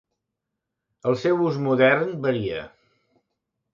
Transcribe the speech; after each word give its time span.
El 1.11 1.17
seu 1.25 1.43
ús 1.49 1.59
modern 1.67 2.17
varia. 2.27 2.65